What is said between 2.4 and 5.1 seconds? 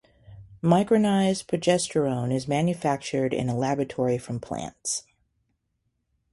manufactured in a laboratory from plants.